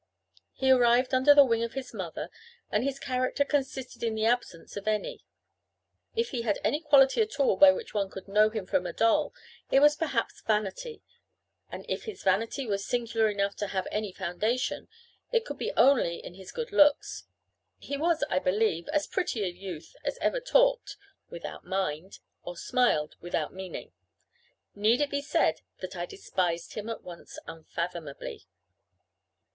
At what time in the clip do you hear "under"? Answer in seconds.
1.13-1.35